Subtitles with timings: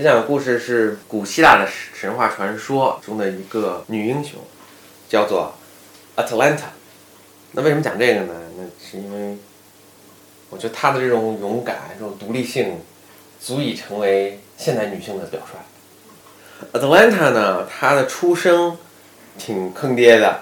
[0.00, 4.40] 这讲的故事是古希腊的神话传说中的一个女英雄，
[5.10, 5.52] 叫做
[6.16, 6.70] Atalanta。
[7.52, 8.32] 那为什么讲这个呢？
[8.56, 9.36] 那是因为
[10.48, 12.80] 我觉得她的这种勇敢、这种独立性，
[13.38, 16.78] 足以成为现代女性的表率。
[16.78, 18.78] Atalanta 呢，她的出生
[19.36, 20.40] 挺坑爹的，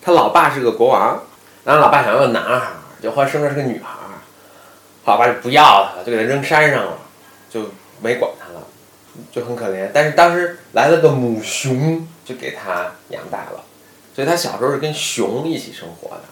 [0.00, 1.24] 她老爸是个国王，
[1.64, 2.68] 然后老爸想要个男孩，
[3.02, 3.98] 就后生的是个女孩，
[5.06, 6.98] 老爸就不要她，就给她扔山上了，
[7.50, 7.68] 就
[8.00, 8.66] 没管它了，
[9.32, 9.88] 就很可怜。
[9.92, 13.64] 但是当时来了个母熊，就给它养大了，
[14.14, 16.22] 所以它小时候是跟熊一起生活的。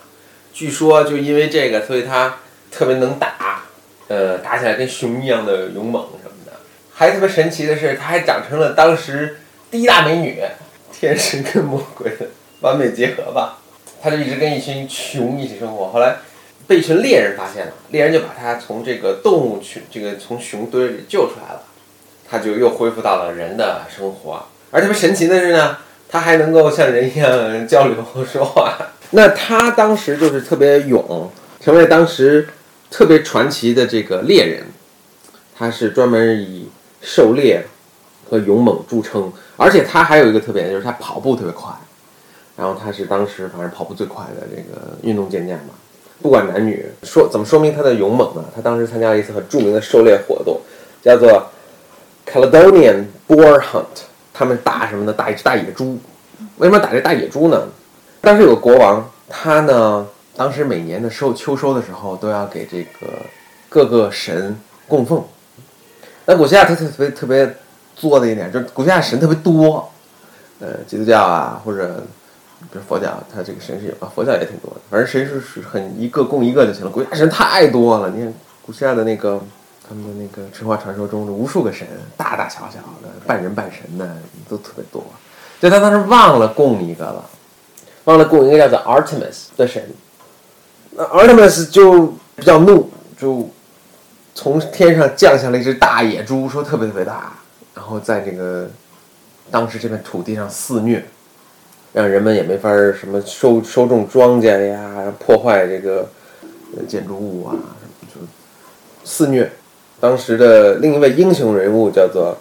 [0.53, 2.37] 据说就因为这个，所以它
[2.71, 3.65] 特别能打，
[4.09, 6.53] 呃，打起来跟熊一样的勇猛什么的。
[6.93, 10.41] 还特别神奇的是，它还长成了当时第一大美女，
[10.93, 12.29] 天使跟魔鬼的
[12.61, 13.59] 完美结合吧。
[14.01, 16.19] 它就一直跟一群熊一起生活，后来
[16.67, 21.63] 被一群猎人发现了，猎人就把他从这个动物群，这个从熊堆里救出来了，
[22.29, 24.47] 他就又恢复到了人的生活。
[24.71, 28.77] 而特别神奇的是呢，他还能够像人一样 交流说话。
[29.11, 31.31] 那他当时就是特别勇，
[31.61, 32.49] 成为当时
[32.91, 34.67] 特别传奇的这个猎人。
[35.57, 36.69] 他是专门以
[37.01, 37.65] 狩猎
[38.29, 41.73] 和勇猛著称，而且他还有一个特点，就是他跑步特别快。
[42.57, 45.75] 然后他是当时反正跑步最快的这个运动健将嘛，
[46.23, 46.87] 不管男女。
[47.03, 48.45] 说怎么说明他的勇猛呢？
[48.55, 50.61] 他当时参加了一次很著名的狩猎活动，
[51.03, 51.47] 叫做
[52.27, 54.05] Caledonian Boar Hunt。
[54.33, 55.13] 他们打什么呢？
[55.13, 55.99] 打一只大野猪。
[56.59, 57.69] 为什么打这大野猪呢？
[58.21, 63.07] 当时有个国王，他呢，当时每年的收秋收的时候，都要给这个
[63.69, 65.23] 各个神供奉。
[66.27, 67.55] 那古希腊他特别特别
[67.95, 69.89] 作的一点，就是古希腊神特别多，
[70.59, 72.03] 呃，基督教啊，或者
[72.71, 74.81] 比如佛教，它这个神是有啊，佛教也挺多的。
[74.91, 76.91] 反正神是是很一个供一个就行了。
[76.91, 79.41] 古希腊神太多了，你看古希腊的那个
[79.89, 84.17] 他们的那个神话传说中的无数个神，大大小小的，半人半神的
[84.49, 85.05] 都特别多。
[85.61, 87.25] 就他当时忘了供一个了，
[88.05, 89.89] 忘了供一个叫做 Artemis 的神。
[90.91, 93.49] 那 Artemis 就比较怒，就
[94.35, 97.33] 从天上降下了一只大野猪，说特别特别大，
[97.75, 98.69] 然后在这个
[99.51, 101.05] 当时这片土地上肆虐，
[101.95, 106.07] 让人们也没法儿什么收收种庄稼呀，破坏这个
[106.89, 107.55] 建筑物啊，
[108.13, 108.21] 就
[109.05, 109.51] 肆虐。
[110.01, 112.37] 当时的另一位英雄人物叫做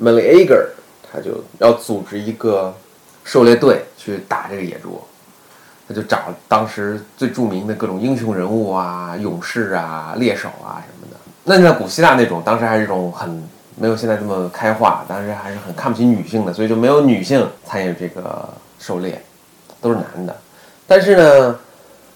[0.00, 0.66] Meleager，
[1.10, 2.74] 他就要组织一个
[3.24, 5.00] 狩猎队去打这个野猪。
[5.88, 11.16] 他就找当时最著名的各种英雄人物啊、勇士啊、猎手啊什么的。
[11.42, 13.42] 那像古希腊那种，当时还是一种很
[13.76, 18.48] 没有现在这么开化，当时还是很看不起女性的，所以就没有女性参与这个
[18.80, 19.22] 狩猎，
[19.80, 20.36] 都是男的。
[20.88, 21.60] 但是呢，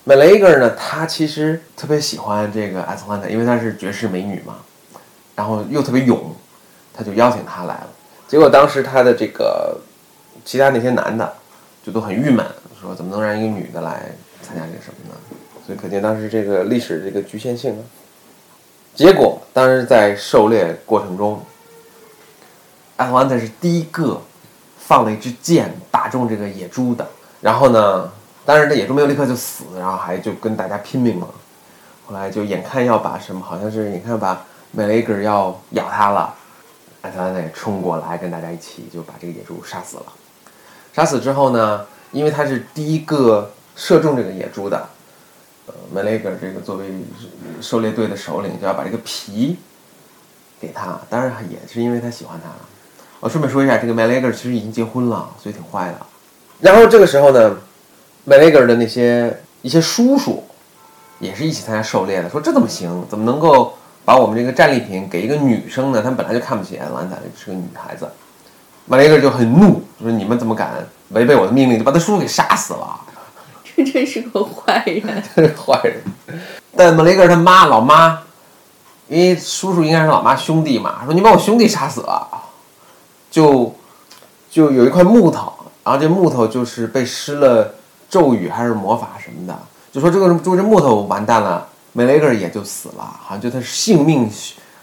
[0.03, 4.57] 美雷格呢，他其实特别喜欢这个艾斯兰特，因为她是绝世美女嘛，
[5.37, 6.35] 然后又特别勇，
[6.93, 7.89] 他就邀请她来了。
[8.27, 9.79] 结果当时他的这个
[10.45, 11.33] 其他那些男的
[11.85, 12.45] 就都很郁闷，
[12.81, 14.11] 说怎么能让一个女的来
[14.43, 15.15] 参加这个什么呢？
[15.65, 17.83] 所以可见当时这个历史这个局限性啊。
[18.95, 21.41] 结果当时在狩猎过程中，
[22.97, 24.21] 艾弗兰特是第一个
[24.87, 27.07] 放了一支箭打中这个野猪的。
[27.41, 28.11] 然后呢，
[28.45, 31.29] 当然这野猪没有立刻就死，然后还就跟大家拼命嘛。
[32.07, 36.35] 后来就眼看要把什么，好像是眼看把美雷格要咬他了，
[37.01, 40.05] 艾特兰也冲过来跟大家一起就把这个野猪杀死了。
[40.93, 44.89] 杀死之后呢，因为他是第一个射中这个野猪的，
[45.67, 46.91] 呃，梅雷格这个作为
[47.61, 49.59] 狩猎队的首领，就要把这个皮
[50.61, 51.01] 给他。
[51.09, 52.51] 当然也是因为他喜欢他。
[53.25, 55.97] 我顺便说一下，这个 Malager 其实已经结婚了，所以挺坏的。
[56.61, 57.57] 然后这个时候呢
[58.29, 60.45] ，，Malager 的那些一些叔叔
[61.21, 63.07] 也是一起参加狩猎的，说这怎么行？
[63.09, 66.03] 怎么能够把我们这个战利品给一个女生呢？
[66.03, 68.07] 他们本来就看不起兰达，是个女孩子。
[68.91, 73.01] Malager 就很怒，就说：“你们怎么敢违背我的命令，就把他叔叔给杀死了？
[73.75, 76.03] 这真是个坏人，真 是坏人。”
[76.77, 78.21] 但 Malager 他妈老妈，
[79.09, 82.29] 因为叔叔应该是老妈兄弟嘛，说：“你把我兄弟杀死了。”
[83.35, 83.75] 就
[84.49, 85.53] 就有一块木头，
[85.83, 87.75] 然后这木头就是被施了
[88.09, 89.59] 咒语还是魔法什么的，
[89.91, 94.31] 就说这个就这木头完蛋了，梅雷格也就死了，好像就他性命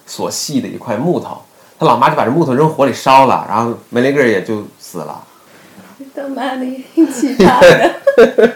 [0.05, 1.41] 所系的一块木头。
[1.79, 5.23] 他老妈就把这木头扔火里烧了，然后梅雷格也就死了。
[6.13, 8.53] 当妈的也 挺奇葩的，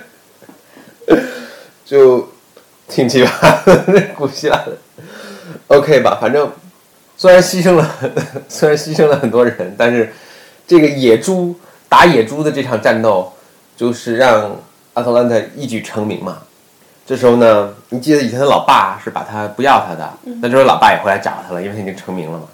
[1.86, 2.28] 就
[2.90, 4.78] 挺奇葩的，古希腊的。
[5.68, 6.52] OK 吧，反正
[7.18, 7.90] 虽然牺牲了，
[8.50, 10.14] 虽然牺牲了很多人，但是
[10.68, 11.56] 这个野猪
[11.88, 13.32] 打野猪的这场战斗，
[13.78, 14.56] 就是让
[14.94, 16.40] 阿特兰特一举成名嘛。
[17.06, 22.46] 这时候呢，你记得以前的老爸是把他不要他的，那这时候老爸也回来找他了，因为他已经成名了嘛。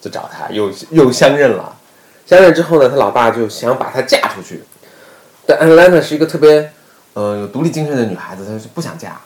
[0.00, 1.76] 就找他，又又相认了。
[2.26, 4.62] 相认之后呢，他老爸就想把她嫁出去，
[5.46, 6.72] 但 Atlanta 是一个特别
[7.14, 9.20] 呃有独立精神的女孩子，她就不想嫁。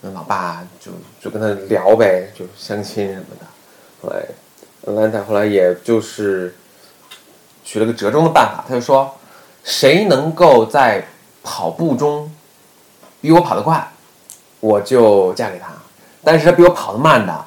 [0.00, 0.90] 那老爸就
[1.20, 3.46] 就跟他聊呗，就相亲什么的。
[4.02, 4.24] 后来
[4.94, 6.54] 兰黛后来也就是
[7.64, 9.14] 取了个折中的办法，他就说，
[9.62, 11.06] 谁能够在
[11.42, 12.32] 跑步中
[13.20, 13.92] 比我跑得快，
[14.60, 15.72] 我就嫁给他。
[16.24, 17.44] 但是他比我跑得慢的，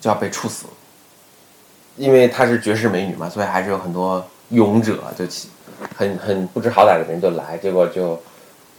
[0.00, 0.66] 就要被处死。
[1.96, 5.50] 因为她是绝世美女嘛，所以还是有很多勇者，就起
[5.96, 8.18] 很很不知好歹的人就来，结果就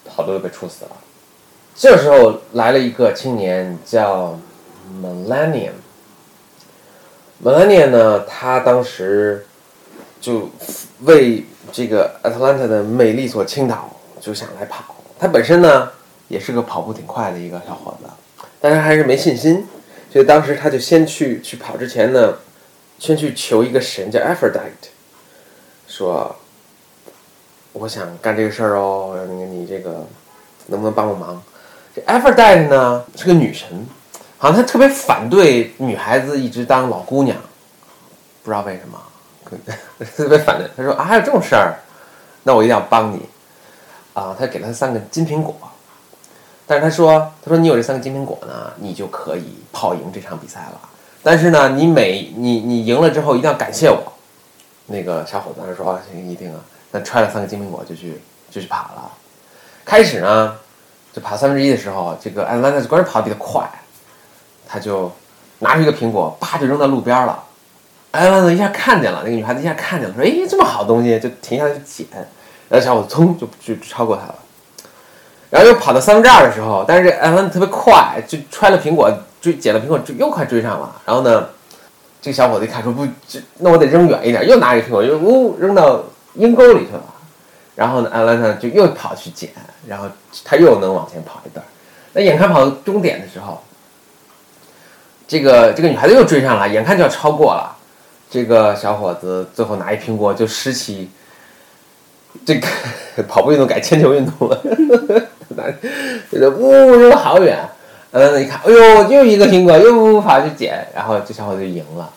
[0.07, 0.91] 好多都被处死了。
[1.75, 4.39] 这时候来了一个青年叫
[5.01, 5.73] Millennium。
[7.43, 9.45] Millennium 呢，他当时
[10.19, 10.49] 就
[11.01, 13.89] 为这个 Atlanta 的美丽所倾倒，
[14.19, 14.95] 就想来跑。
[15.17, 15.89] 他本身呢
[16.27, 18.09] 也是个跑步挺快的一个小伙子，
[18.59, 19.67] 但是还是没信心，
[20.11, 22.35] 所以当时他就先去去跑之前呢，
[22.99, 24.89] 先去求一个神叫 Aphrodite，
[25.87, 26.35] 说
[27.73, 30.05] 我想干这个事儿哦，那个你这个
[30.67, 31.41] 能不能帮帮忙？
[31.95, 33.67] 这 Aphrodite 呢是个女神，
[34.41, 37.37] 好像他特别反对女孩子一直当老姑娘，
[38.41, 38.99] 不知道为什么，
[40.15, 40.67] 特别反对。
[40.75, 41.75] 他说啊，还有这种事儿，
[42.41, 43.21] 那我一定要帮你
[44.15, 44.35] 啊！
[44.39, 45.55] 他给了她三个金苹果，
[46.65, 50.81] 但是他说，他说你有这三个金苹果呢，你就可以跑赢这场比赛了。
[51.21, 54.11] 但是呢，你每你你赢了之后一定要感谢我。
[54.87, 56.59] 那个小伙子说啊，行，一定啊。
[56.89, 59.11] 那揣了三个金苹果就去就去跑了。
[59.85, 60.57] 开始呢。
[61.13, 63.69] 就跑三分之一的时候，这个 Atlanta 果然跑得比他快，
[64.71, 65.11] 他就
[65.59, 67.43] 拿出一个苹果，叭就扔到路边了。
[68.13, 72.07] Atlanta 一下看见了，那个女孩子一下看见了，说：“哎，这么好东西！”就停下来去捡。
[72.69, 74.35] 然后小伙子噌就就超过他了。
[75.49, 81.01] 然后又跑到三分之二的时候，但是这 Atlanta 特别快，就揣了苹果追捡了苹果，就又快追上了。
[81.05, 81.49] 然后呢，
[82.21, 83.05] 这个小伙子一看说：“不，
[83.57, 86.01] 那我得扔远一点。”又拿一个苹果，又呜扔到
[86.35, 87.03] 阴沟里去了。
[87.75, 89.49] 然后呢，艾兰特就又跑去捡，
[89.87, 90.05] 然后
[90.45, 91.65] 他又能往前跑一段。
[92.13, 93.61] 那眼看跑到终点的时候，
[95.31, 97.73] 这个这个女孩子又追上了，眼看就要超过了。
[98.29, 101.09] 这个小伙子最后拿一苹果就拾起，
[102.45, 102.67] 这个
[103.29, 104.61] 跑步运动改铅球运动了，
[105.55, 105.63] 拿
[106.29, 107.57] 这个呜扔好远。
[108.11, 112.11] 嗯一看，哎呦，又一个苹果，又跑去捡，然后这小伙子就赢了。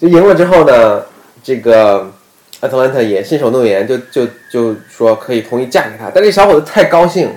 [0.00, 1.04] 就赢了之后呢，
[1.44, 2.10] 这个。
[2.58, 7.32] 阿特兰特也信守诺言，就就就说可以同意嫁给他，但这小伙子太高兴，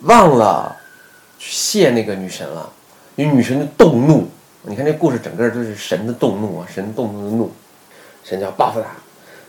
[0.00, 0.74] 忘了
[1.38, 2.68] 去谢那个女神了，
[3.16, 4.28] 因为女神就动怒。
[4.62, 7.52] 你看这故事整个都是神的动怒啊，神动怒的怒，
[8.22, 8.86] 神就要报复他。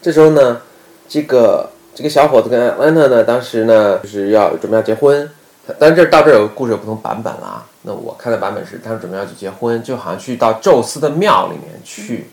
[0.01, 0.61] 这时候呢，
[1.07, 5.29] 这个这个小伙子跟阿兰特呢，当时呢就是要准备要结婚，
[5.77, 7.65] 但这到这儿有故事有不同版本了。
[7.83, 12.29] 那我看的版本是他们准备要去结婚，就好像去到宙斯的庙里面去。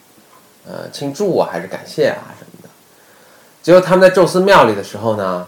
[0.67, 2.69] 呃，庆祝啊，还是感谢啊什么的。
[3.63, 5.47] 结果他们在宙斯庙里的时候呢，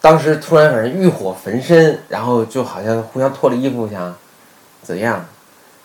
[0.00, 4.16] 当时突然反正欲火焚身，然后就好像互相脱了衣服想
[4.82, 5.24] 怎样，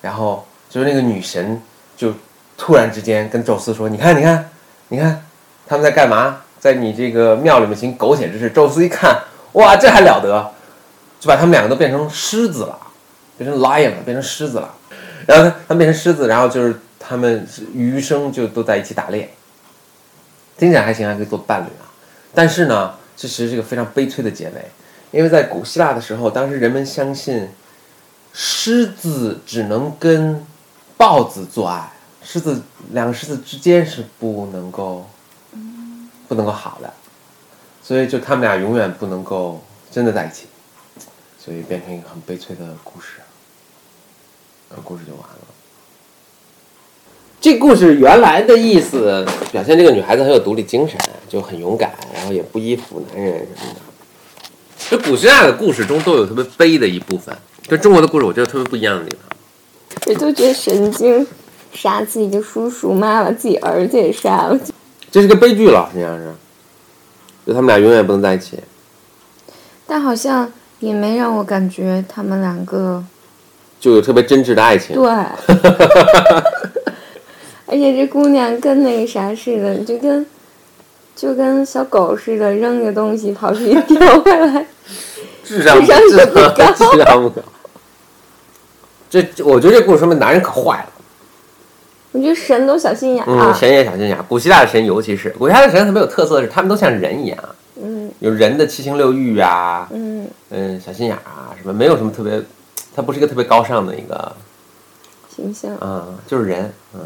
[0.02, 1.62] 然后就是那个女神
[1.96, 2.14] 就
[2.58, 4.50] 突然之间跟宙斯说：“你看，你看，
[4.90, 5.26] 你看，
[5.66, 6.42] 他们在干嘛？
[6.60, 9.22] 在你这个庙里面行苟且之事。”宙斯一看，
[9.54, 10.52] 哇，这还了得，
[11.20, 12.80] 就把他们两个都变成狮子了，
[13.38, 14.74] 变成 lion 了，变成狮子了。
[15.26, 16.76] 然后他他们变成狮子，然后就是。
[17.00, 19.30] 他们余生就都在一起打猎，
[20.58, 21.88] 听起来还行，还可以做伴侣啊。
[22.34, 24.66] 但是呢，这其实是个非常悲催的结尾，
[25.12, 27.48] 因为在古希腊的时候，当时人们相信
[28.40, 30.46] 狮子只能跟
[30.96, 31.92] 豹子做爱，
[32.22, 35.10] 狮子两个狮子之间是不能够
[36.28, 36.94] 不能够好的，
[37.82, 40.46] 所以就他们俩永远不能够真的在一起，
[41.44, 43.18] 所以变成一个很悲催的故事，
[44.70, 45.40] 然后故事就完了。
[47.42, 50.96] 这故事原来的意思表现这个女孩子很有独立精神，
[51.28, 53.80] 就很勇敢，然后也不依附男人什么的。
[54.90, 57.36] 这古希腊的故事中都有特别悲的一部分，
[57.68, 59.24] 跟中国的故事我觉得特别不一样的地方。
[60.06, 61.28] 我就觉得神经，
[61.74, 64.58] 杀自己的叔叔，妈把自己儿子也杀了。
[65.12, 66.32] 这是个悲剧了，实际上是，
[67.46, 68.58] 就他们俩永远不能在一起。
[69.86, 73.04] 但好像也没让我感觉他们两个
[73.80, 74.96] 就有特别真挚的爱情。
[74.96, 75.10] 对。
[77.70, 80.26] 而且这姑娘跟那个啥似的，就跟
[81.18, 84.66] 就跟小狗似的，扔个东西跑出去叼回来，
[85.44, 87.42] 智商智商智不高，智商不高。
[89.10, 90.92] 这我觉得这故事说明男人可坏了。
[92.14, 97.38] 我觉得神都小心眼嗯，神也小心眼古希腊的神尤其是，古希腊的神特别有特色的是，他们都像人一样，
[97.82, 102.42] 嗯，有人的七情六欲啊，嗯嗯，小心眼啊什么，没有什么特别，
[102.96, 104.36] 他不是一个特别高尚的一个。
[105.36, 105.78] 形象。
[105.82, 107.02] 嗯，就是人，嗯，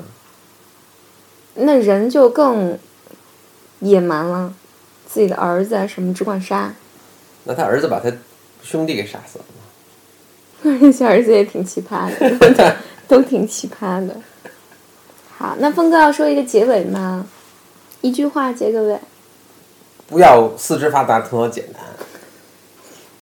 [1.56, 2.78] 那人就更
[3.80, 4.54] 野蛮了，
[5.06, 6.74] 自己的儿子啊什么只管杀。
[7.44, 8.10] 那他儿子把他
[8.64, 9.46] 兄弟给杀死了
[10.92, 12.38] 小儿子也挺奇葩的，
[13.08, 14.16] 都都挺奇葩的。
[15.38, 17.26] 好，那峰哥要说一个结尾吗？
[18.02, 19.00] 一句话结个尾。
[20.08, 21.82] 不要四肢发达，头脑简单。